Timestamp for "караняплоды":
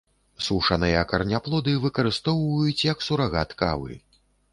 1.11-1.75